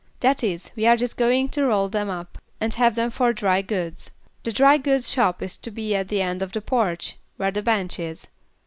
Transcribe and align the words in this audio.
"That 0.21 0.43
is, 0.43 0.71
we 0.75 0.87
are 0.87 0.97
just 0.97 1.15
going 1.15 1.49
to 1.49 1.63
roll 1.63 1.87
them 1.87 2.09
up 2.09 2.39
and 2.59 2.73
have 2.73 2.95
them 2.95 3.11
for 3.11 3.31
dry 3.33 3.61
goods. 3.61 4.09
The 4.41 4.51
dry 4.51 4.79
goods 4.79 5.11
shop 5.11 5.43
is 5.43 5.57
to 5.57 5.69
be 5.69 5.93
at 5.93 6.07
the 6.07 6.23
end 6.23 6.41
of 6.41 6.53
the 6.53 6.59
porch, 6.61 7.17
where 7.37 7.51
the 7.51 7.61
bench 7.61 7.99
is. 7.99 8.25